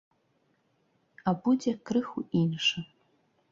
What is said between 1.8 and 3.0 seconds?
крыху іншы.